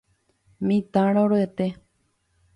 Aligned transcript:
Mitã 0.67 1.05
roryete 1.13 1.67